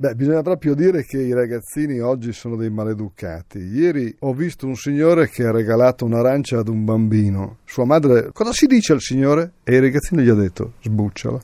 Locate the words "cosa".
8.32-8.50